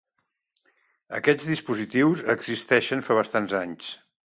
Aquests 1.19 1.51
dispositius 1.51 2.25
existeixen 2.37 3.07
fa 3.11 3.21
bastants 3.21 3.57
anys. 3.63 3.97